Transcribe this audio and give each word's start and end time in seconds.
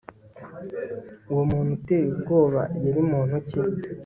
uwo 1.31 1.43
muntu 1.51 1.69
uteye 1.77 2.07
ubwoba 2.15 2.61
yari 2.83 3.01
muntu 3.11 3.35
ki 3.47 3.59